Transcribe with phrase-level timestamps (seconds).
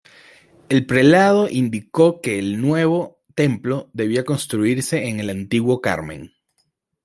[0.69, 6.33] El prelado indicó que el nuevo templo debía construirse en el antiguo Carmen.